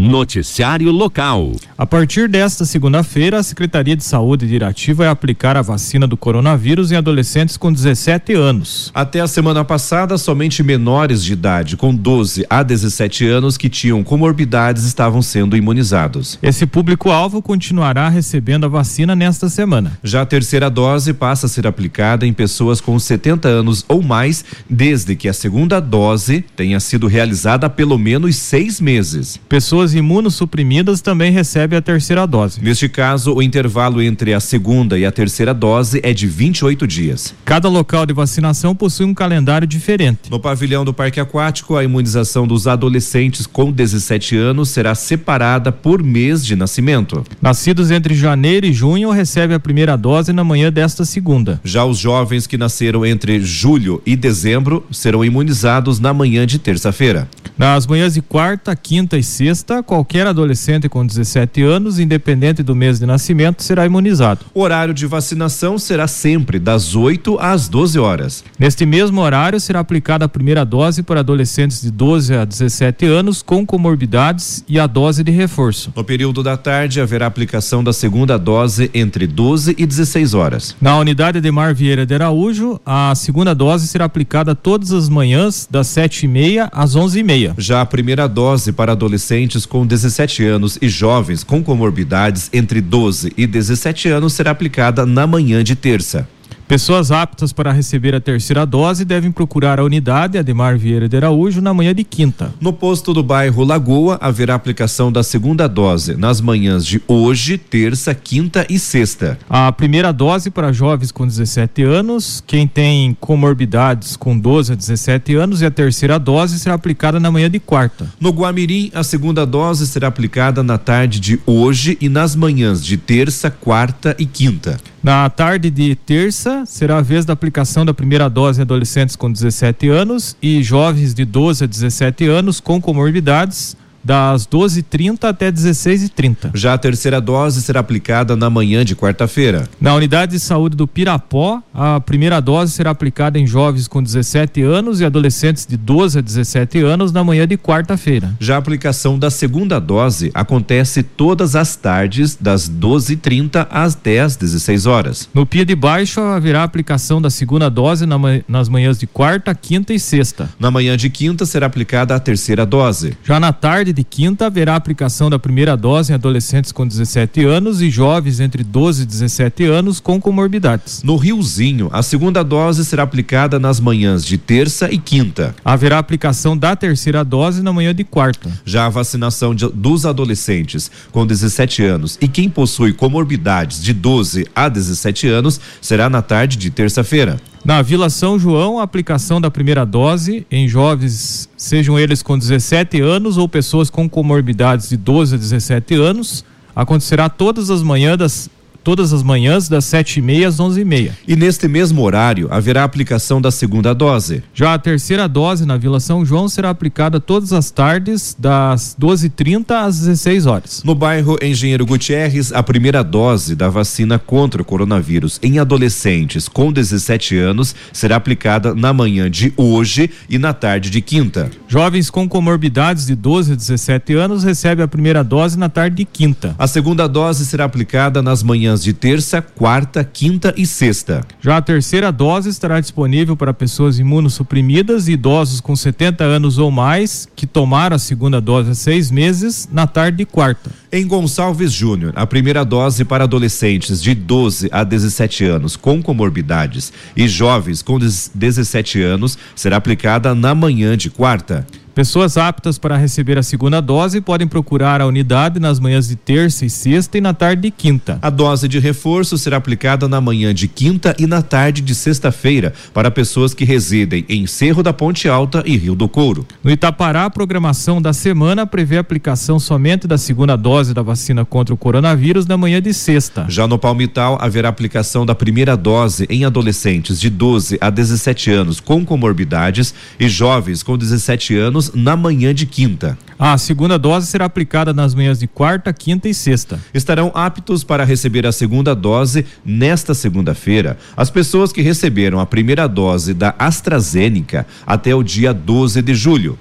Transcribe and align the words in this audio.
Noticiário 0.00 0.90
Local. 0.90 1.52
A 1.76 1.84
partir 1.84 2.26
desta 2.26 2.64
segunda-feira, 2.64 3.38
a 3.38 3.42
Secretaria 3.42 3.94
de 3.94 4.02
Saúde 4.02 4.48
de 4.48 4.54
Irati 4.54 4.94
vai 4.94 5.08
aplicar 5.08 5.58
a 5.58 5.62
vacina 5.62 6.06
do 6.06 6.16
coronavírus 6.16 6.90
em 6.90 6.96
adolescentes 6.96 7.58
com 7.58 7.70
17 7.70 8.32
anos. 8.32 8.90
Até 8.94 9.20
a 9.20 9.28
semana 9.28 9.62
passada, 9.62 10.16
somente 10.16 10.62
menores 10.62 11.22
de 11.22 11.34
idade 11.34 11.76
com 11.76 11.94
12 11.94 12.46
a 12.48 12.62
17 12.62 13.26
anos 13.26 13.58
que 13.58 13.68
tinham 13.68 14.02
comorbidades 14.02 14.84
estavam 14.84 15.20
sendo 15.20 15.54
imunizados. 15.54 16.38
Esse 16.42 16.64
público-alvo 16.64 17.42
continuará 17.42 18.08
recebendo 18.08 18.64
a 18.64 18.68
vacina 18.68 19.14
nesta 19.14 19.50
semana. 19.50 19.98
Já 20.02 20.22
a 20.22 20.26
terceira 20.26 20.70
dose 20.70 21.12
passa 21.12 21.44
a 21.44 21.48
ser 21.48 21.66
aplicada 21.66 22.26
em 22.26 22.32
pessoas 22.32 22.80
com 22.80 22.98
70 22.98 23.46
anos 23.48 23.84
ou 23.86 24.02
mais, 24.02 24.46
desde 24.68 25.14
que 25.14 25.28
a 25.28 25.34
segunda 25.34 25.78
dose 25.78 26.42
tenha 26.56 26.80
sido 26.80 27.06
realizada 27.06 27.66
há 27.66 27.70
pelo 27.70 27.98
menos 27.98 28.36
seis 28.36 28.80
meses. 28.80 29.38
Pessoas 29.46 29.89
pessoas 29.90 29.94
imunossuprimidas 29.94 31.00
também 31.00 31.32
recebem 31.32 31.78
a 31.78 31.82
terceira 31.82 32.26
dose. 32.26 32.62
Neste 32.62 32.88
caso, 32.88 33.34
o 33.34 33.42
intervalo 33.42 34.02
entre 34.02 34.32
a 34.32 34.40
segunda 34.40 34.98
e 34.98 35.04
a 35.04 35.12
terceira 35.12 35.52
dose 35.52 36.00
é 36.02 36.12
de 36.12 36.26
28 36.26 36.86
dias. 36.86 37.34
Cada 37.44 37.68
local 37.68 38.06
de 38.06 38.12
vacinação 38.12 38.74
possui 38.74 39.06
um 39.06 39.14
calendário 39.14 39.66
diferente. 39.66 40.30
No 40.30 40.38
pavilhão 40.38 40.84
do 40.84 40.92
Parque 40.92 41.20
Aquático, 41.20 41.76
a 41.76 41.84
imunização 41.84 42.46
dos 42.46 42.66
adolescentes 42.66 43.46
com 43.46 43.70
17 43.70 44.36
anos 44.36 44.70
será 44.70 44.94
separada 44.94 45.72
por 45.72 46.02
mês 46.02 46.44
de 46.44 46.56
nascimento. 46.56 47.24
Nascidos 47.40 47.90
entre 47.90 48.14
janeiro 48.14 48.66
e 48.66 48.72
junho 48.72 49.10
recebem 49.10 49.56
a 49.56 49.60
primeira 49.60 49.96
dose 49.96 50.32
na 50.32 50.44
manhã 50.44 50.72
desta 50.72 51.04
segunda. 51.04 51.60
Já 51.64 51.84
os 51.84 51.98
jovens 51.98 52.46
que 52.46 52.58
nasceram 52.58 53.04
entre 53.04 53.40
julho 53.40 54.02
e 54.06 54.16
dezembro 54.16 54.84
serão 54.90 55.24
imunizados 55.24 55.98
na 55.98 56.12
manhã 56.12 56.46
de 56.46 56.58
terça-feira. 56.58 57.28
Nas 57.60 57.86
manhãs 57.86 58.14
de 58.14 58.22
quarta, 58.22 58.74
quinta 58.74 59.18
e 59.18 59.22
sexta, 59.22 59.79
qualquer 59.82 60.26
adolescente 60.26 60.88
com 60.88 61.04
17 61.04 61.62
anos, 61.62 61.98
independente 61.98 62.62
do 62.62 62.74
mês 62.74 62.98
de 62.98 63.06
nascimento, 63.06 63.62
será 63.62 63.86
imunizado. 63.86 64.40
O 64.54 64.60
horário 64.60 64.94
de 64.94 65.06
vacinação 65.06 65.78
será 65.78 66.06
sempre 66.06 66.58
das 66.58 66.94
8 66.94 67.38
às 67.40 67.68
12 67.68 67.98
horas. 67.98 68.44
Neste 68.58 68.84
mesmo 68.86 69.20
horário, 69.20 69.60
será 69.60 69.80
aplicada 69.80 70.24
a 70.24 70.28
primeira 70.28 70.64
dose 70.64 71.02
para 71.02 71.20
adolescentes 71.20 71.82
de 71.82 71.90
12 71.90 72.34
a 72.34 72.44
17 72.44 73.06
anos 73.06 73.42
com 73.42 73.64
comorbidades 73.64 74.64
e 74.68 74.78
a 74.78 74.86
dose 74.86 75.22
de 75.22 75.30
reforço. 75.30 75.92
No 75.96 76.04
período 76.04 76.42
da 76.42 76.56
tarde, 76.56 77.00
haverá 77.00 77.26
aplicação 77.26 77.82
da 77.82 77.92
segunda 77.92 78.38
dose 78.38 78.90
entre 78.94 79.26
12 79.26 79.74
e 79.78 79.86
16 79.86 80.34
horas. 80.34 80.76
Na 80.80 80.98
unidade 80.98 81.40
de 81.40 81.50
Mar 81.50 81.74
Vieira 81.74 82.04
de 82.04 82.14
Araújo, 82.14 82.80
a 82.84 83.14
segunda 83.14 83.54
dose 83.54 83.86
será 83.86 84.04
aplicada 84.04 84.54
todas 84.54 84.92
as 84.92 85.08
manhãs, 85.08 85.68
das 85.70 85.88
7h30 85.88 86.68
às 86.72 86.96
11h30. 86.96 87.54
Já 87.58 87.80
a 87.80 87.86
primeira 87.86 88.28
dose 88.28 88.72
para 88.72 88.92
adolescentes 88.92 89.66
com 89.70 89.86
17 89.86 90.44
anos 90.44 90.76
e 90.82 90.88
jovens 90.88 91.42
com 91.44 91.62
comorbidades 91.62 92.50
entre 92.52 92.80
12 92.82 93.32
e 93.36 93.46
17 93.46 94.08
anos 94.08 94.34
será 94.34 94.50
aplicada 94.50 95.06
na 95.06 95.26
manhã 95.26 95.64
de 95.64 95.76
terça. 95.76 96.28
Pessoas 96.70 97.10
aptas 97.10 97.52
para 97.52 97.72
receber 97.72 98.14
a 98.14 98.20
terceira 98.20 98.64
dose 98.64 99.04
devem 99.04 99.32
procurar 99.32 99.80
a 99.80 99.84
unidade 99.84 100.38
Ademar 100.38 100.78
Vieira 100.78 101.08
de 101.08 101.16
Araújo 101.16 101.60
na 101.60 101.74
manhã 101.74 101.92
de 101.92 102.04
quinta. 102.04 102.54
No 102.60 102.72
posto 102.72 103.12
do 103.12 103.24
bairro 103.24 103.64
Lagoa 103.64 104.16
haverá 104.20 104.54
aplicação 104.54 105.10
da 105.10 105.24
segunda 105.24 105.66
dose 105.68 106.14
nas 106.14 106.40
manhãs 106.40 106.86
de 106.86 107.02
hoje, 107.08 107.58
terça, 107.58 108.14
quinta 108.14 108.64
e 108.70 108.78
sexta. 108.78 109.36
A 109.48 109.72
primeira 109.72 110.12
dose 110.12 110.48
para 110.48 110.72
jovens 110.72 111.10
com 111.10 111.26
17 111.26 111.82
anos, 111.82 112.40
quem 112.46 112.68
tem 112.68 113.16
comorbidades 113.18 114.14
com 114.14 114.38
12 114.38 114.74
a 114.74 114.76
17 114.76 115.34
anos 115.34 115.62
e 115.62 115.66
a 115.66 115.72
terceira 115.72 116.20
dose 116.20 116.56
será 116.60 116.76
aplicada 116.76 117.18
na 117.18 117.32
manhã 117.32 117.50
de 117.50 117.58
quarta. 117.58 118.06
No 118.20 118.30
Guamirim, 118.30 118.92
a 118.94 119.02
segunda 119.02 119.44
dose 119.44 119.88
será 119.88 120.06
aplicada 120.06 120.62
na 120.62 120.78
tarde 120.78 121.18
de 121.18 121.40
hoje 121.44 121.98
e 122.00 122.08
nas 122.08 122.36
manhãs 122.36 122.84
de 122.84 122.96
terça, 122.96 123.50
quarta 123.50 124.14
e 124.20 124.24
quinta. 124.24 124.78
Na 125.02 125.30
tarde 125.30 125.70
de 125.70 125.94
terça, 125.94 126.64
será 126.66 126.98
a 126.98 127.00
vez 127.00 127.24
da 127.24 127.32
aplicação 127.32 127.86
da 127.86 127.94
primeira 127.94 128.28
dose 128.28 128.60
em 128.60 128.62
adolescentes 128.62 129.16
com 129.16 129.32
17 129.32 129.88
anos 129.88 130.36
e 130.42 130.62
jovens 130.62 131.14
de 131.14 131.24
12 131.24 131.64
a 131.64 131.66
17 131.66 132.26
anos 132.26 132.60
com 132.60 132.78
comorbidades 132.78 133.76
das 134.02 134.46
12h30 134.46 135.24
até 135.24 135.50
16h30. 135.50 136.50
Já 136.54 136.74
a 136.74 136.78
terceira 136.78 137.20
dose 137.20 137.62
será 137.62 137.80
aplicada 137.80 138.34
na 138.36 138.48
manhã 138.50 138.84
de 138.84 138.96
quarta-feira. 138.96 139.68
Na 139.80 139.94
unidade 139.94 140.32
de 140.32 140.40
saúde 140.40 140.76
do 140.76 140.86
Pirapó, 140.86 141.62
a 141.74 142.00
primeira 142.00 142.40
dose 142.40 142.72
será 142.72 142.90
aplicada 142.90 143.38
em 143.38 143.46
jovens 143.46 143.88
com 143.88 144.02
17 144.02 144.62
anos 144.62 145.00
e 145.00 145.04
adolescentes 145.04 145.66
de 145.66 145.76
12 145.76 146.18
a 146.18 146.22
17 146.22 146.78
anos 146.78 147.12
na 147.12 147.22
manhã 147.22 147.46
de 147.46 147.56
quarta-feira. 147.56 148.34
Já 148.40 148.56
a 148.56 148.58
aplicação 148.58 149.18
da 149.18 149.30
segunda 149.30 149.78
dose 149.78 150.30
acontece 150.34 151.02
todas 151.02 151.54
as 151.56 151.76
tardes, 151.76 152.36
das 152.40 152.68
12h30 152.68 153.66
até 153.70 154.20
as 154.20 154.36
16 154.36 154.86
horas. 154.86 155.28
No 155.34 155.46
Pia 155.46 155.64
de 155.64 155.74
Baixo 155.74 156.20
haverá 156.20 156.62
aplicação 156.62 157.20
da 157.20 157.30
segunda 157.30 157.68
dose 157.68 158.06
na, 158.06 158.16
nas 158.48 158.68
manhãs 158.68 158.98
de 158.98 159.06
quarta, 159.06 159.54
quinta 159.54 159.92
e 159.92 160.00
sexta. 160.00 160.50
Na 160.58 160.70
manhã 160.70 160.96
de 160.96 161.10
quinta 161.10 161.46
será 161.46 161.66
aplicada 161.66 162.14
a 162.14 162.20
terceira 162.20 162.64
dose. 162.64 163.16
Já 163.24 163.38
na 163.40 163.52
tarde 163.52 163.89
tarde 163.90 163.92
de 163.92 164.04
quinta 164.04 164.46
haverá 164.46 164.76
aplicação 164.76 165.28
da 165.28 165.38
primeira 165.38 165.76
dose 165.76 166.12
em 166.12 166.14
adolescentes 166.14 166.72
com 166.72 166.86
17 166.86 167.44
anos 167.44 167.82
e 167.82 167.90
jovens 167.90 168.40
entre 168.40 168.62
12 168.62 169.02
e 169.02 169.06
17 169.06 169.64
anos 169.64 170.00
com 170.00 170.20
comorbidades. 170.20 171.02
No 171.02 171.16
Riozinho, 171.16 171.88
a 171.92 172.02
segunda 172.02 172.42
dose 172.42 172.84
será 172.84 173.02
aplicada 173.02 173.58
nas 173.58 173.80
manhãs 173.80 174.24
de 174.24 174.38
terça 174.38 174.90
e 174.92 174.98
quinta. 174.98 175.54
Haverá 175.64 175.98
aplicação 175.98 176.56
da 176.56 176.74
terceira 176.76 177.24
dose 177.24 177.62
na 177.62 177.72
manhã 177.72 177.94
de 177.94 178.04
quarta. 178.04 178.50
Já 178.64 178.86
a 178.86 178.90
vacinação 178.90 179.54
de, 179.54 179.68
dos 179.68 180.06
adolescentes 180.06 180.90
com 181.10 181.26
17 181.26 181.84
anos 181.84 182.18
e 182.20 182.28
quem 182.28 182.48
possui 182.48 182.92
comorbidades 182.92 183.82
de 183.82 183.92
12 183.92 184.46
a 184.54 184.68
17 184.68 185.28
anos 185.28 185.60
será 185.80 186.08
na 186.08 186.22
tarde 186.22 186.56
de 186.56 186.70
terça-feira. 186.70 187.38
Na 187.62 187.82
Vila 187.82 188.08
São 188.08 188.38
João, 188.38 188.78
a 188.78 188.82
aplicação 188.82 189.38
da 189.38 189.50
primeira 189.50 189.84
dose 189.84 190.46
em 190.50 190.66
jovens, 190.66 191.48
sejam 191.56 191.98
eles 191.98 192.22
com 192.22 192.38
17 192.38 193.00
anos 193.02 193.36
ou 193.36 193.46
pessoas 193.46 193.90
com 193.90 194.08
comorbidades 194.08 194.88
de 194.88 194.96
12 194.96 195.34
a 195.34 195.38
17 195.38 195.94
anos, 195.94 196.42
acontecerá 196.74 197.28
todas 197.28 197.68
as 197.68 197.82
manhãs 197.82 198.16
das 198.16 198.50
todas 198.82 199.12
as 199.12 199.22
manhãs 199.22 199.68
das 199.68 199.84
sete 199.84 200.18
e 200.18 200.22
meia 200.22 200.48
às 200.48 200.60
onze 200.60 200.80
e 200.80 200.84
meia. 200.84 201.16
E 201.26 201.36
neste 201.36 201.68
mesmo 201.68 202.02
horário 202.02 202.48
haverá 202.50 202.84
aplicação 202.84 203.40
da 203.40 203.50
segunda 203.50 203.94
dose. 203.94 204.42
Já 204.54 204.74
a 204.74 204.78
terceira 204.78 205.28
dose 205.28 205.66
na 205.66 205.76
Vila 205.76 206.00
São 206.00 206.24
João 206.24 206.48
será 206.48 206.70
aplicada 206.70 207.20
todas 207.20 207.52
as 207.52 207.70
tardes 207.70 208.36
das 208.38 208.96
12h30 209.00 209.70
às 209.70 210.00
16 210.00 210.46
horas. 210.46 210.82
No 210.84 210.94
bairro 210.94 211.36
Engenheiro 211.42 211.86
Gutierrez, 211.86 212.52
a 212.52 212.62
primeira 212.62 213.02
dose 213.02 213.54
da 213.54 213.68
vacina 213.68 214.18
contra 214.18 214.62
o 214.62 214.64
coronavírus 214.64 215.38
em 215.42 215.58
adolescentes 215.58 216.48
com 216.48 216.72
17 216.72 217.36
anos 217.36 217.74
será 217.92 218.16
aplicada 218.16 218.74
na 218.74 218.92
manhã 218.92 219.30
de 219.30 219.52
hoje 219.56 220.10
e 220.28 220.38
na 220.38 220.52
tarde 220.52 220.90
de 220.90 221.00
quinta. 221.00 221.50
Jovens 221.68 222.10
com 222.10 222.28
comorbidades 222.28 223.06
de 223.06 223.14
12 223.14 223.52
a 223.52 223.56
17 223.56 224.14
anos 224.14 224.44
recebem 224.44 224.84
a 224.84 224.88
primeira 224.88 225.22
dose 225.22 225.58
na 225.58 225.68
tarde 225.68 225.96
de 225.96 226.04
quinta. 226.04 226.54
A 226.58 226.66
segunda 226.66 227.08
dose 227.08 227.44
será 227.44 227.64
aplicada 227.64 228.22
nas 228.22 228.42
manhãs 228.42 228.69
manhãs 228.70 228.82
de 228.82 228.92
terça, 228.92 229.42
quarta, 229.42 230.04
quinta 230.04 230.54
e 230.56 230.64
sexta. 230.64 231.22
Já 231.40 231.56
a 231.56 231.62
terceira 231.62 232.12
dose 232.12 232.48
estará 232.48 232.80
disponível 232.80 233.36
para 233.36 233.52
pessoas 233.52 233.98
imunossuprimidas 233.98 235.08
e 235.08 235.12
idosos 235.12 235.60
com 235.60 235.74
70 235.74 236.22
anos 236.22 236.58
ou 236.58 236.70
mais 236.70 237.28
que 237.34 237.46
tomaram 237.46 237.96
a 237.96 237.98
segunda 237.98 238.40
dose 238.40 238.70
há 238.70 238.74
seis 238.74 239.10
meses 239.10 239.68
na 239.72 239.86
tarde 239.86 240.18
de 240.18 240.24
quarta. 240.24 240.70
Em 240.92 241.06
Gonçalves 241.06 241.70
Júnior, 241.70 242.12
a 242.16 242.26
primeira 242.26 242.64
dose 242.64 243.04
para 243.04 243.22
adolescentes 243.22 244.02
de 244.02 244.12
12 244.12 244.68
a 244.72 244.82
17 244.82 245.44
anos 245.44 245.76
com 245.76 246.02
comorbidades 246.02 246.92
e 247.16 247.28
jovens 247.28 247.80
com 247.80 247.96
17 247.96 249.00
anos 249.00 249.38
será 249.54 249.76
aplicada 249.76 250.34
na 250.34 250.52
manhã 250.52 250.96
de 250.96 251.08
quarta. 251.08 251.64
Pessoas 252.00 252.38
aptas 252.38 252.78
para 252.78 252.96
receber 252.96 253.36
a 253.36 253.42
segunda 253.42 253.78
dose 253.78 254.22
podem 254.22 254.48
procurar 254.48 255.02
a 255.02 255.06
unidade 255.06 255.60
nas 255.60 255.78
manhãs 255.78 256.08
de 256.08 256.16
terça 256.16 256.64
e 256.64 256.70
sexta 256.70 257.18
e 257.18 257.20
na 257.20 257.34
tarde 257.34 257.60
de 257.60 257.70
quinta. 257.70 258.18
A 258.22 258.30
dose 258.30 258.66
de 258.66 258.78
reforço 258.78 259.36
será 259.36 259.58
aplicada 259.58 260.08
na 260.08 260.18
manhã 260.18 260.54
de 260.54 260.66
quinta 260.66 261.14
e 261.18 261.26
na 261.26 261.42
tarde 261.42 261.82
de 261.82 261.94
sexta-feira 261.94 262.72
para 262.94 263.10
pessoas 263.10 263.52
que 263.52 263.66
residem 263.66 264.24
em 264.30 264.46
Cerro 264.46 264.82
da 264.82 264.94
Ponte 264.94 265.28
Alta 265.28 265.62
e 265.66 265.76
Rio 265.76 265.94
do 265.94 266.08
Couro. 266.08 266.46
No 266.64 266.70
Itapará, 266.70 267.26
a 267.26 267.30
programação 267.30 268.00
da 268.00 268.14
semana 268.14 268.66
prevê 268.66 268.96
a 268.96 269.00
aplicação 269.00 269.60
somente 269.60 270.06
da 270.06 270.16
segunda 270.16 270.56
dose 270.56 270.79
da 270.88 271.02
vacina 271.02 271.44
contra 271.44 271.74
o 271.74 271.78
coronavírus 271.78 272.46
na 272.46 272.56
manhã 272.56 272.80
de 272.82 272.92
sexta. 272.92 273.46
Já 273.48 273.66
no 273.66 273.78
Palmital, 273.78 274.38
haverá 274.40 274.68
aplicação 274.68 275.24
da 275.24 275.34
primeira 275.34 275.76
dose 275.76 276.26
em 276.28 276.44
adolescentes 276.44 277.20
de 277.20 277.30
12 277.30 277.78
a 277.80 277.90
17 277.90 278.50
anos 278.50 278.80
com 278.80 279.04
comorbidades 279.04 279.94
e 280.18 280.28
jovens 280.28 280.82
com 280.82 280.98
17 280.98 281.56
anos 281.56 281.70
anos 281.70 281.92
na 281.94 282.16
manhã 282.16 282.52
de 282.52 282.66
quinta. 282.66 283.16
A 283.38 283.56
segunda 283.56 283.98
dose 283.98 284.26
será 284.26 284.44
aplicada 284.44 284.92
nas 284.92 285.14
manhãs 285.14 285.38
de 285.38 285.46
quarta, 285.46 285.92
quinta 285.92 286.28
e 286.28 286.34
sexta. 286.34 286.78
Estarão 286.92 287.30
aptos 287.34 287.82
para 287.82 288.04
receber 288.04 288.46
a 288.46 288.52
segunda 288.52 288.94
dose 288.94 289.46
nesta 289.64 290.12
segunda-feira 290.12 290.98
as 291.16 291.30
pessoas 291.30 291.72
que 291.72 291.80
receberam 291.80 292.40
a 292.40 292.46
primeira 292.46 292.86
dose 292.86 293.32
da 293.32 293.54
AstraZeneca 293.58 294.66
até 294.86 295.14
o 295.14 295.22
dia 295.22 295.54
12 295.54 296.02
de 296.02 296.14
julho. 296.14 296.58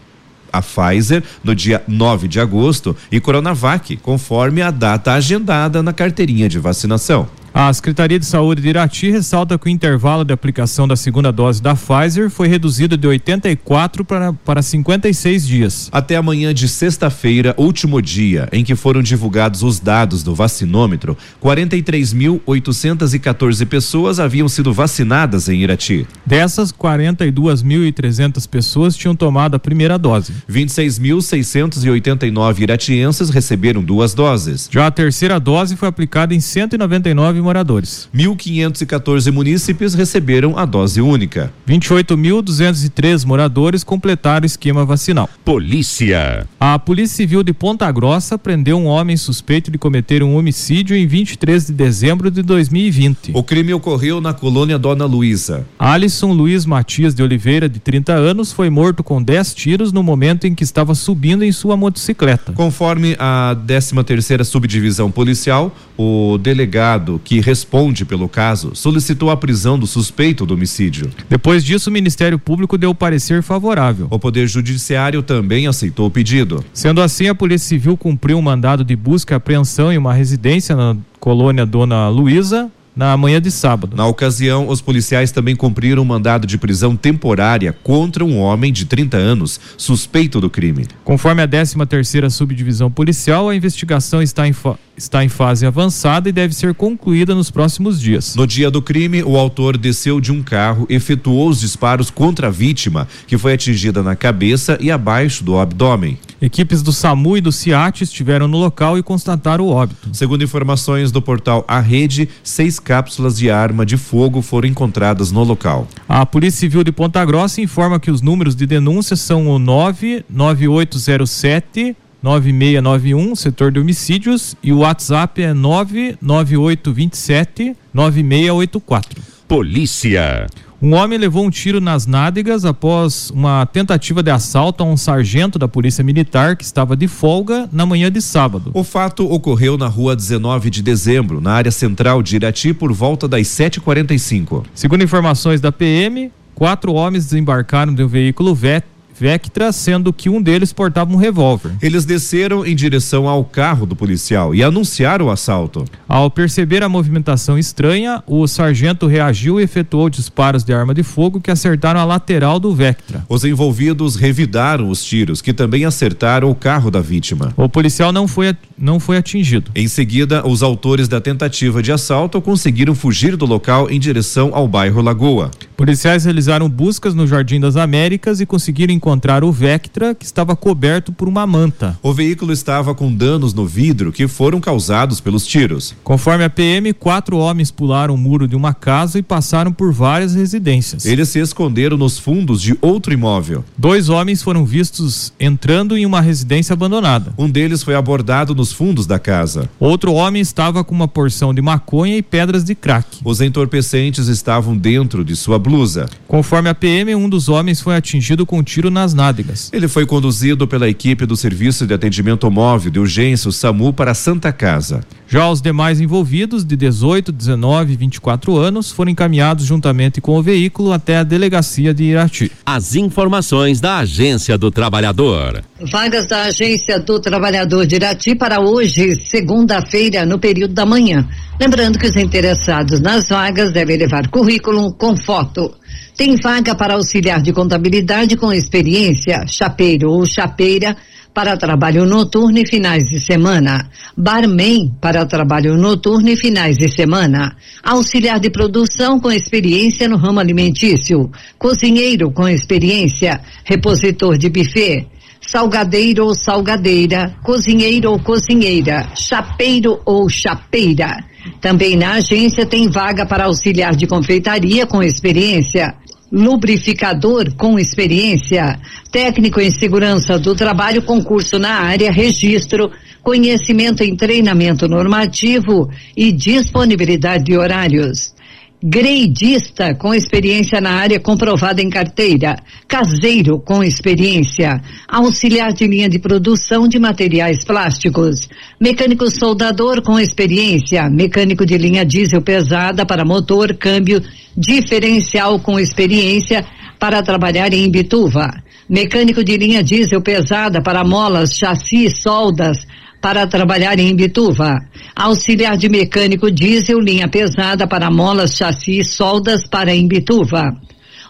A 0.52 0.62
Pfizer 0.62 1.24
no 1.44 1.54
dia 1.56 1.84
9 1.88 2.28
de 2.28 2.40
agosto 2.40 2.96
e 3.12 3.20
Coronavac, 3.20 3.98
conforme 3.98 4.62
a 4.62 4.72
data 4.72 5.14
agendada 5.14 5.82
na 5.82 5.94
carteirinha 5.94 6.50
de 6.50 6.60
vacinação. 6.60 7.28
A 7.62 7.74
Secretaria 7.74 8.18
de 8.18 8.26
Saúde 8.26 8.62
de 8.62 8.70
Irati 8.70 9.12
ressalta 9.12 9.60
que 9.60 9.68
o 9.68 9.70
intervalo 9.70 10.24
de 10.24 10.32
aplicação 10.32 10.88
da 10.88 10.96
segunda 10.96 11.30
dose 11.30 11.62
da 11.62 11.76
Pfizer 11.76 12.30
foi 12.30 12.48
reduzido 12.48 12.96
de 12.96 13.06
84 13.06 14.06
para, 14.06 14.32
para 14.32 14.62
56 14.62 15.46
dias. 15.46 15.90
Até 15.92 16.16
amanhã 16.16 16.54
de 16.54 16.70
sexta-feira, 16.70 17.54
último 17.58 18.02
dia 18.02 18.48
em 18.54 18.64
que 18.64 18.76
foram 18.76 19.02
divulgados 19.02 19.62
os 19.62 19.78
dados 19.78 20.24
do 20.24 20.34
vacinômetro, 20.34 21.18
43.814 21.44 23.66
pessoas 23.66 24.22
haviam 24.22 24.48
sido 24.48 24.72
vacinadas 24.72 25.50
em 25.50 25.62
Irati. 25.62 26.08
Dessas, 26.26 26.72
42.300 26.72 28.48
pessoas 28.48 28.96
tinham 28.96 29.18
tomado 29.18 29.56
a 29.56 29.60
primeira 29.60 30.00
dose. 30.00 30.32
26.689 30.50 32.60
iratienses 32.62 33.30
receberam 33.30 33.84
duas 33.84 34.14
doses. 34.14 34.70
Já 34.72 34.88
a 34.88 34.92
terceira 34.92 35.38
dose 35.42 35.76
foi 35.76 35.90
aplicada 35.90 36.34
em 36.34 36.40
199 36.40 37.49
moradores. 37.50 38.08
1.514 38.16 39.32
munícipes 39.32 39.96
receberam 39.96 40.56
a 40.56 40.66
dose 40.66 41.02
única. 41.02 41.52
28.203 41.68 43.26
moradores 43.26 43.84
completaram 43.84 44.44
o 44.44 44.46
esquema 44.46 44.86
vacinal. 44.86 45.28
Polícia. 45.44 46.48
A 46.60 46.78
Polícia 46.78 47.18
Civil 47.18 47.42
de 47.42 47.52
Ponta 47.52 47.92
Grossa 47.92 48.38
prendeu 48.38 48.78
um 48.78 48.86
homem 48.86 49.18
suspeito 49.18 49.72
de 49.72 49.80
cometer 49.80 50.22
um 50.22 50.36
homicídio 50.36 50.96
em 50.96 51.08
23 51.08 51.66
de 51.66 51.74
dezembro 51.74 52.30
de 52.30 52.44
2020. 52.44 53.32
O 53.34 53.42
crime 53.42 53.74
ocorreu 53.74 54.22
na 54.22 54.32
colônia 54.32 54.78
Dona 54.78 55.06
Luísa. 55.06 55.66
Alisson 55.80 56.32
Luiz 56.32 56.68
Matias 56.68 57.16
de 57.16 57.24
Oliveira, 57.24 57.68
de 57.68 57.80
30 57.80 58.14
anos, 58.14 58.52
foi 58.52 58.70
morto 58.70 59.04
com 59.04 59.24
10 59.24 59.56
tiros 59.56 59.92
no 59.92 60.04
momento 60.04 60.46
em 60.46 60.54
que 60.54 60.64
estava 60.64 60.94
subindo 60.94 61.44
em 61.44 61.52
sua 61.52 61.76
motocicleta. 61.76 62.54
Conforme 62.54 63.16
a 63.18 63.58
13 63.66 64.04
terceira 64.04 64.44
subdivisão 64.44 65.10
policial, 65.10 65.76
o 65.98 66.38
delegado 66.38 67.20
que 67.30 67.40
responde 67.40 68.06
pelo 68.06 68.28
caso 68.28 68.72
solicitou 68.74 69.30
a 69.30 69.38
prisão 69.38 69.78
do 69.78 69.86
suspeito 69.86 70.48
do 70.48 70.56
homicídio. 70.56 71.12
Depois 71.30 71.64
disso, 71.64 71.88
o 71.88 71.94
Ministério 71.94 72.40
Público 72.40 72.76
deu 72.76 72.96
parecer 72.96 73.44
favorável. 73.44 74.08
O 74.10 74.18
Poder 74.18 74.48
Judiciário 74.48 75.22
também 75.22 75.68
aceitou 75.68 76.08
o 76.08 76.10
pedido. 76.10 76.66
Sendo 76.74 77.04
assim, 77.04 77.28
a 77.28 77.36
Polícia 77.36 77.68
Civil 77.68 77.96
cumpriu 77.96 78.40
um 78.40 78.42
mandado 78.42 78.84
de 78.84 78.96
busca 78.96 79.36
e 79.36 79.38
apreensão 79.38 79.94
em 79.94 79.98
uma 80.00 80.12
residência 80.12 80.76
na 80.76 80.98
colônia 81.20 81.68
Dona 81.68 82.10
Luísa, 82.10 82.72
na 82.96 83.16
manhã 83.16 83.42
de 83.42 83.52
sábado. 83.52 83.96
Na 83.96 84.06
ocasião, 84.06 84.68
os 84.68 84.82
policiais 84.82 85.32
também 85.32 85.56
cumpriram 85.56 86.02
um 86.02 86.06
mandado 86.06 86.46
de 86.46 86.58
prisão 86.58 86.96
temporária 86.96 87.74
contra 87.84 88.24
um 88.26 88.40
homem 88.40 88.72
de 88.72 88.86
30 88.86 89.18
anos, 89.18 89.60
suspeito 89.78 90.42
do 90.42 90.50
crime. 90.50 90.86
Conforme 91.04 91.42
a 91.42 91.48
13 91.48 91.86
terceira 91.88 92.30
subdivisão 92.30 92.92
policial, 92.92 93.50
a 93.50 93.56
investigação 93.56 94.22
está 94.22 94.48
em, 94.48 94.54
está 94.98 95.24
em 95.24 95.30
fase 95.30 95.66
avançada 95.66 96.30
e 96.30 96.32
deve 96.32 96.54
ser 96.54 96.74
concluída 96.74 97.34
nos 97.34 97.50
próximos 97.50 98.00
dias. 98.00 98.36
No 98.36 98.46
dia 98.46 98.70
do 98.70 98.82
crime, 98.82 99.24
o 99.24 99.38
autor 99.38 99.78
desceu 99.78 100.20
de 100.20 100.32
um 100.32 100.44
carro, 100.44 100.86
efetuou 100.90 101.50
os 101.50 101.60
disparos 101.62 102.10
contra 102.10 102.48
a 102.48 102.52
vítima, 102.52 103.08
que 103.28 103.38
foi 103.38 103.54
atingida 103.54 104.04
na 104.04 104.16
cabeça 104.16 104.78
e 104.82 104.92
abaixo 104.92 105.44
do 105.44 105.58
abdômen. 105.58 106.18
Equipes 106.42 106.82
do 106.82 106.94
SAMU 106.94 107.36
e 107.38 107.42
do 107.42 107.52
CIAT 107.52 108.04
estiveram 108.04 108.48
no 108.48 108.58
local 108.58 108.98
e 108.98 109.04
constataram 109.04 109.66
o 109.66 109.70
óbito. 109.70 110.10
Segundo 110.14 110.44
informações 110.44 111.12
do 111.12 111.22
portal 111.22 111.64
A 111.68 111.80
Rede, 111.80 112.28
seis 112.44 112.80
cápsulas 112.80 113.38
de 113.38 113.52
arma 113.52 113.86
de 113.86 113.98
fogo 113.98 114.42
foram 114.42 114.70
encontradas 114.70 115.32
no 115.32 115.44
local. 115.44 115.88
A 116.08 116.26
Polícia 116.26 116.62
Civil 116.62 116.84
de 116.84 116.92
Ponta 116.92 117.24
Grossa 117.26 117.62
informa 117.62 118.00
que 118.00 118.10
os 118.10 118.22
números 118.22 118.56
de 118.56 118.66
denúncias 118.66 119.20
são 119.20 119.48
o 119.48 119.60
99807 119.60 121.96
9691, 122.22 123.34
setor 123.36 123.72
de 123.72 123.80
homicídios, 123.80 124.54
e 124.62 124.74
o 124.74 124.80
WhatsApp 124.80 125.42
é 125.42 125.54
99827 125.54 127.78
9684. 127.94 129.22
Polícia. 129.48 130.48
Um 130.82 130.94
homem 130.94 131.20
levou 131.20 131.46
um 131.46 131.50
tiro 131.50 131.82
nas 131.82 132.08
nádegas 132.08 132.64
após 132.64 133.30
uma 133.32 133.66
tentativa 133.66 134.24
de 134.24 134.32
assalto 134.32 134.82
a 134.82 134.86
um 134.86 134.96
sargento 134.96 135.60
da 135.60 135.68
Polícia 135.68 136.02
Militar 136.02 136.56
que 136.56 136.64
estava 136.64 136.96
de 136.96 137.06
folga 137.06 137.68
na 137.70 137.86
manhã 137.86 138.10
de 138.10 138.22
sábado. 138.22 138.72
O 138.74 138.82
fato 138.82 139.30
ocorreu 139.30 139.78
na 139.78 139.88
rua 139.88 140.16
19 140.16 140.70
de 140.70 140.82
dezembro, 140.82 141.42
na 141.42 141.52
área 141.52 141.70
central 141.70 142.24
de 142.24 142.38
Irati, 142.38 142.74
por 142.74 142.94
volta 142.94 143.28
das 143.28 143.48
7h45. 143.48 144.64
Segundo 144.74 145.04
informações 145.04 145.60
da 145.60 145.70
PM, 145.70 146.32
quatro 146.56 146.94
homens 146.94 147.26
desembarcaram 147.26 147.94
de 147.94 148.02
um 148.02 148.08
veículo 148.08 148.56
VET 148.56 148.86
Vectra, 149.20 149.74
sendo 149.74 150.14
que 150.14 150.30
um 150.30 150.42
deles 150.42 150.72
portava 150.72 151.12
um 151.12 151.18
revólver. 151.18 151.72
Eles 151.82 152.06
desceram 152.06 152.66
em 152.66 152.74
direção 152.74 153.28
ao 153.28 153.44
carro 153.44 153.86
do 153.86 153.94
policial 153.94 154.56
e 154.56 154.64
anunciaram 154.64 155.26
o 155.26 155.30
assalto. 155.30 155.84
Ao 156.08 156.32
perceber 156.32 156.84
a 156.84 156.88
movimentação 156.88 157.60
estranha, 157.60 158.24
o 158.26 158.48
sargento 158.48 159.08
reagiu 159.08 159.60
e 159.60 159.64
efetuou 159.64 160.10
disparos 160.10 160.64
de 160.64 160.74
arma 160.74 160.94
de 160.94 161.04
fogo 161.04 161.42
que 161.42 161.52
acertaram 161.52 162.00
a 162.00 162.06
lateral 162.06 162.62
do 162.62 162.74
Vectra. 162.74 163.26
Os 163.28 163.44
envolvidos 163.44 164.16
revidaram 164.16 164.90
os 164.90 165.04
tiros, 165.04 165.42
que 165.42 165.54
também 165.54 165.84
acertaram 165.84 166.50
o 166.50 166.56
carro 166.56 166.90
da 166.90 167.02
vítima. 167.02 167.54
O 167.58 167.68
policial 167.68 168.14
não 168.14 168.26
foi, 168.26 168.56
não 168.78 169.02
foi 169.02 169.18
atingido. 169.18 169.70
Em 169.76 169.90
seguida, 169.90 170.48
os 170.48 170.64
autores 170.64 171.10
da 171.10 171.20
tentativa 171.20 171.84
de 171.84 171.92
assalto 171.92 172.42
conseguiram 172.42 172.96
fugir 172.96 173.36
do 173.36 173.46
local 173.46 173.90
em 173.90 174.00
direção 174.00 174.52
ao 174.54 174.66
bairro 174.66 175.02
Lagoa. 175.02 175.52
Policiais 175.76 176.24
realizaram 176.24 176.70
buscas 176.70 177.14
no 177.14 177.28
Jardim 177.28 177.60
das 177.60 177.76
Américas 177.76 178.40
e 178.40 178.46
conseguiram 178.46 178.94
encontrar 178.94 179.09
encontrar 179.10 179.44
o 179.44 179.52
Vectra, 179.52 180.14
que 180.14 180.24
estava 180.24 180.56
coberto 180.56 181.12
por 181.12 181.28
uma 181.28 181.48
manta. 181.48 181.98
O 182.04 182.14
veículo 182.14 182.54
estava 182.54 182.94
com 182.94 183.12
danos 183.12 183.56
no 183.56 183.66
vidro 183.66 184.12
que 184.12 184.28
foram 184.28 184.62
causados 184.62 185.20
pelos 185.20 185.48
tiros. 185.48 185.96
Conforme 186.04 186.44
a 186.44 186.50
PM, 186.50 186.94
quatro 186.94 187.36
homens 187.36 187.72
pularam 187.72 188.14
o 188.14 188.18
muro 188.18 188.48
de 188.48 188.56
uma 188.56 188.72
casa 188.72 189.18
e 189.18 189.24
passaram 189.24 189.74
por 189.74 189.92
várias 189.92 190.36
residências. 190.36 191.06
Eles 191.06 191.30
se 191.30 191.40
esconderam 191.40 191.98
nos 191.98 192.20
fundos 192.20 192.62
de 192.62 192.78
outro 192.82 193.12
imóvel. 193.12 193.66
Dois 193.76 194.10
homens 194.10 194.44
foram 194.44 194.64
vistos 194.64 195.34
entrando 195.40 195.98
em 195.98 196.06
uma 196.06 196.22
residência 196.22 196.74
abandonada. 196.74 197.34
Um 197.36 197.50
deles 197.50 197.82
foi 197.82 197.96
abordado 197.96 198.54
nos 198.54 198.72
fundos 198.72 199.08
da 199.08 199.18
casa. 199.18 199.68
Outro 199.80 200.14
homem 200.14 200.40
estava 200.40 200.84
com 200.84 200.94
uma 200.94 201.08
porção 201.08 201.52
de 201.52 201.64
maconha 201.64 202.16
e 202.16 202.22
pedras 202.22 202.64
de 202.64 202.76
crack. 202.76 203.18
Os 203.26 203.42
entorpecentes 203.42 204.28
estavam 204.28 204.78
dentro 204.78 205.26
de 205.26 205.36
sua 205.36 205.58
blusa. 205.58 206.08
Conforme 206.28 206.70
a 206.70 206.76
PM, 206.76 207.16
um 207.16 207.28
dos 207.28 207.50
homens 207.50 207.82
foi 207.82 207.96
atingido 207.96 208.46
com 208.46 208.60
um 208.60 208.64
tiro 208.64 208.92
na 208.92 208.99
nas 209.00 209.14
nádegas. 209.14 209.70
Ele 209.72 209.88
foi 209.88 210.06
conduzido 210.06 210.68
pela 210.68 210.90
equipe 210.90 211.26
do 211.26 211.36
Serviço 211.36 211.88
de 211.88 211.94
Atendimento 211.94 212.50
Móvel 212.52 212.92
de 212.92 213.00
Urgência, 213.00 213.50
o 213.50 213.52
SAMU, 213.52 213.94
para 213.94 214.12
a 214.12 214.16
Santa 214.16 214.52
Casa. 214.52 215.02
Já 215.28 215.50
os 215.50 215.62
demais 215.62 216.02
envolvidos, 216.02 216.66
de 216.66 216.76
18, 216.76 217.32
19 217.32 217.94
e 217.94 217.96
24 217.96 218.58
anos, 218.58 218.92
foram 218.92 219.12
encaminhados 219.12 219.64
juntamente 219.64 220.20
com 220.20 220.38
o 220.38 220.42
veículo 220.42 220.92
até 220.92 221.18
a 221.18 221.24
delegacia 221.24 221.94
de 221.94 222.04
Irati. 222.04 222.52
As 222.66 222.96
informações 222.96 223.80
da 223.80 224.00
Agência 224.00 224.58
do 224.58 224.72
Trabalhador. 224.72 225.64
Vagas 225.92 226.28
da 226.28 226.44
Agência 226.44 227.00
do 227.00 227.20
Trabalhador 227.20 227.86
de 227.86 227.96
Irati 227.96 228.36
para 228.36 228.60
hoje, 228.60 229.16
segunda-feira, 229.30 230.26
no 230.26 230.40
período 230.40 230.74
da 230.74 230.86
manhã. 230.86 231.28
Lembrando 231.60 232.00
que 232.00 232.08
os 232.08 232.16
interessados 232.16 233.00
nas 233.00 233.30
vagas 233.30 233.72
devem 233.72 233.98
levar 233.98 234.28
currículo 234.30 234.94
com 234.94 235.16
foto. 235.16 235.79
Tem 236.20 236.36
vaga 236.36 236.76
para 236.76 236.96
auxiliar 236.96 237.42
de 237.42 237.54
contabilidade 237.54 238.36
com 238.36 238.52
experiência, 238.52 239.48
chapeiro 239.48 240.12
ou 240.12 240.26
chapeira 240.26 240.98
para 241.34 241.56
trabalho 241.56 242.06
noturno 242.06 242.60
e 242.60 242.68
finais 242.68 243.06
de 243.06 243.22
semana, 243.22 243.90
barman 244.18 244.90
para 245.00 245.26
trabalho 245.26 245.78
noturno 245.78 246.28
e 246.28 246.36
finais 246.36 246.76
de 246.76 246.90
semana, 246.90 247.56
auxiliar 247.82 248.38
de 248.38 248.50
produção 248.50 249.18
com 249.18 249.32
experiência 249.32 250.10
no 250.10 250.18
ramo 250.18 250.42
alimentício, 250.42 251.32
cozinheiro 251.58 252.30
com 252.32 252.50
experiência, 252.50 253.40
repositor 253.64 254.38
de 254.38 254.50
buffet, 254.50 255.08
salgadeiro 255.40 256.26
ou 256.26 256.36
salgadeira, 256.36 257.34
cozinheiro 257.42 258.12
ou 258.12 258.20
cozinheira, 258.20 259.10
chapeiro 259.16 260.02
ou 260.06 260.28
chapeira. 260.28 261.24
Também 261.62 261.96
na 261.96 262.16
agência 262.16 262.66
tem 262.66 262.90
vaga 262.90 263.26
para 263.26 263.46
auxiliar 263.46 263.96
de 263.96 264.06
confeitaria 264.06 264.86
com 264.86 265.02
experiência, 265.02 265.96
lubrificador 266.32 267.54
com 267.56 267.80
experiência, 267.80 268.80
técnico 269.12 269.60
em 269.60 269.72
segurança 269.72 270.38
do 270.38 270.56
trabalho, 270.56 271.02
concurso 271.02 271.58
na 271.58 271.82
área, 271.82 272.12
registro, 272.12 272.92
conhecimento 273.22 274.04
em 274.04 274.16
treinamento 274.16 274.88
normativo 274.88 275.90
e 276.16 276.32
disponibilidade 276.32 277.46
de 277.46 277.58
horários. 277.58 278.34
Greidista 278.82 279.94
com 279.94 280.14
experiência 280.14 280.80
na 280.80 280.92
área 280.92 281.20
comprovada 281.20 281.82
em 281.82 281.90
carteira, 281.90 282.56
caseiro 282.88 283.60
com 283.60 283.84
experiência, 283.84 284.82
auxiliar 285.06 285.74
de 285.74 285.86
linha 285.86 286.08
de 286.08 286.18
produção 286.18 286.88
de 286.88 286.98
materiais 286.98 287.66
plásticos, 287.66 288.48
mecânico 288.80 289.30
soldador 289.30 290.02
com 290.02 290.18
experiência, 290.18 291.10
mecânico 291.10 291.66
de 291.66 291.78
linha 291.78 292.06
diesel 292.06 292.42
pesada 292.42 293.06
para 293.06 293.26
motor, 293.26 293.74
câmbio, 293.74 294.24
diferencial 294.56 295.60
com 295.60 295.78
experiência 295.78 296.66
para 296.98 297.22
trabalhar 297.22 297.74
em 297.74 297.92
Bituva. 297.92 298.50
Mecânico 298.90 299.44
de 299.44 299.58
linha 299.58 299.84
diesel 299.84 300.22
pesada 300.22 300.82
para 300.82 301.04
molas, 301.04 301.54
chassi 301.54 302.10
soldas 302.10 302.78
para 303.22 303.48
trabalhar 303.48 304.00
em 304.00 304.16
Bituva. 304.16 304.78
Auxiliar 305.16 305.78
de 305.78 305.90
mecânico 305.90 306.52
diesel, 306.52 307.00
linha 307.00 307.28
pesada 307.28 307.88
para 307.88 308.10
molas, 308.10 308.56
chassi 308.56 309.00
e 309.00 309.04
soldas 309.04 309.68
para 309.68 309.96
Imbituva. 309.96 310.64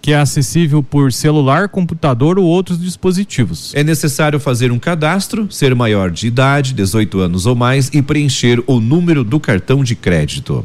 que 0.00 0.12
é 0.12 0.18
acessível 0.18 0.82
por 0.82 1.12
celular, 1.12 1.68
computador 1.68 2.38
ou 2.38 2.46
outros 2.46 2.80
dispositivos. 2.80 3.74
É 3.74 3.84
necessário 3.84 4.40
fazer 4.40 4.72
um 4.72 4.78
cadastro, 4.78 5.52
ser 5.52 5.74
maior 5.74 6.10
de 6.10 6.26
idade, 6.26 6.72
18 6.72 7.20
anos 7.20 7.44
ou 7.44 7.54
mais 7.54 7.90
e 7.92 8.00
preencher 8.00 8.62
o 8.66 8.80
número 8.80 9.22
do 9.22 9.38
cartão 9.38 9.84
de 9.84 9.94
crédito. 9.94 10.64